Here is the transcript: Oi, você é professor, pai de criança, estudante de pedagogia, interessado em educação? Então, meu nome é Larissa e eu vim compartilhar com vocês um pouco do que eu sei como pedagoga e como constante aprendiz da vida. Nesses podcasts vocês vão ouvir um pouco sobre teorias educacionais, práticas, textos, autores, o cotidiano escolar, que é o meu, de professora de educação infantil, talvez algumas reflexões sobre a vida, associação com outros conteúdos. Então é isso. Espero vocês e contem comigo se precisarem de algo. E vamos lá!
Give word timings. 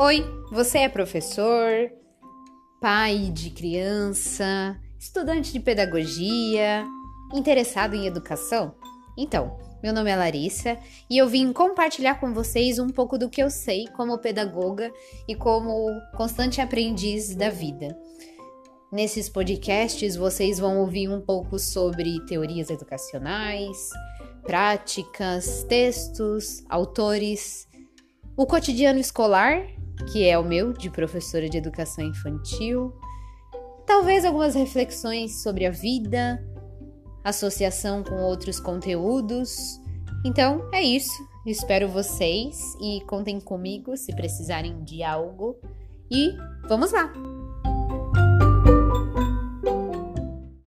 Oi, 0.00 0.24
você 0.52 0.78
é 0.78 0.88
professor, 0.88 1.90
pai 2.80 3.32
de 3.32 3.50
criança, 3.50 4.80
estudante 4.96 5.52
de 5.52 5.58
pedagogia, 5.58 6.86
interessado 7.34 7.96
em 7.96 8.06
educação? 8.06 8.76
Então, 9.16 9.58
meu 9.82 9.92
nome 9.92 10.08
é 10.08 10.14
Larissa 10.14 10.78
e 11.10 11.18
eu 11.18 11.26
vim 11.26 11.52
compartilhar 11.52 12.20
com 12.20 12.32
vocês 12.32 12.78
um 12.78 12.90
pouco 12.90 13.18
do 13.18 13.28
que 13.28 13.42
eu 13.42 13.50
sei 13.50 13.88
como 13.88 14.16
pedagoga 14.18 14.92
e 15.26 15.34
como 15.34 15.90
constante 16.16 16.60
aprendiz 16.60 17.34
da 17.34 17.50
vida. 17.50 17.98
Nesses 18.92 19.28
podcasts 19.28 20.14
vocês 20.14 20.60
vão 20.60 20.78
ouvir 20.78 21.08
um 21.08 21.20
pouco 21.20 21.58
sobre 21.58 22.24
teorias 22.26 22.70
educacionais, 22.70 23.90
práticas, 24.44 25.64
textos, 25.64 26.62
autores, 26.68 27.66
o 28.36 28.46
cotidiano 28.46 29.00
escolar, 29.00 29.66
que 30.12 30.26
é 30.26 30.38
o 30.38 30.44
meu, 30.44 30.72
de 30.72 30.90
professora 30.90 31.48
de 31.48 31.58
educação 31.58 32.04
infantil, 32.04 32.92
talvez 33.86 34.24
algumas 34.24 34.54
reflexões 34.54 35.42
sobre 35.42 35.66
a 35.66 35.70
vida, 35.70 36.42
associação 37.24 38.02
com 38.02 38.16
outros 38.16 38.60
conteúdos. 38.60 39.80
Então 40.24 40.68
é 40.72 40.82
isso. 40.82 41.26
Espero 41.46 41.88
vocês 41.88 42.58
e 42.80 43.00
contem 43.06 43.40
comigo 43.40 43.96
se 43.96 44.14
precisarem 44.14 44.82
de 44.84 45.02
algo. 45.02 45.56
E 46.10 46.34
vamos 46.68 46.92
lá! 46.92 47.12